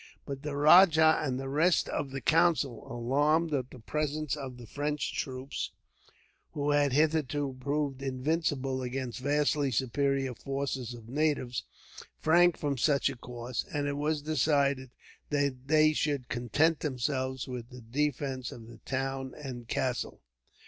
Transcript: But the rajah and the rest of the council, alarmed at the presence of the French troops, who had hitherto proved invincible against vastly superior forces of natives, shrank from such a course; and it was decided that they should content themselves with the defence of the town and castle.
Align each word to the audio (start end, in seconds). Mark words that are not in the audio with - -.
But 0.25 0.41
the 0.41 0.55
rajah 0.57 1.19
and 1.21 1.39
the 1.39 1.47
rest 1.47 1.87
of 1.87 2.09
the 2.09 2.21
council, 2.21 2.91
alarmed 2.91 3.53
at 3.53 3.69
the 3.69 3.77
presence 3.77 4.35
of 4.35 4.57
the 4.57 4.65
French 4.65 5.13
troops, 5.13 5.69
who 6.53 6.71
had 6.71 6.91
hitherto 6.91 7.55
proved 7.59 8.01
invincible 8.01 8.81
against 8.81 9.19
vastly 9.19 9.69
superior 9.69 10.33
forces 10.33 10.95
of 10.95 11.07
natives, 11.07 11.65
shrank 12.23 12.57
from 12.57 12.79
such 12.79 13.11
a 13.11 13.15
course; 13.15 13.63
and 13.71 13.85
it 13.85 13.93
was 13.93 14.23
decided 14.23 14.89
that 15.29 15.67
they 15.67 15.93
should 15.93 16.29
content 16.29 16.79
themselves 16.79 17.47
with 17.47 17.69
the 17.69 17.81
defence 17.81 18.51
of 18.51 18.65
the 18.65 18.79
town 18.79 19.35
and 19.37 19.67
castle. 19.67 20.19